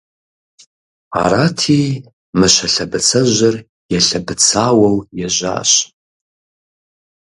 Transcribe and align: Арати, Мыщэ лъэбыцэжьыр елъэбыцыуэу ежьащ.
Арати, 1.23 1.81
Мыщэ 2.37 2.67
лъэбыцэжьыр 2.73 3.55
елъэбыцыуэу 3.97 4.97
ежьащ. 5.25 5.71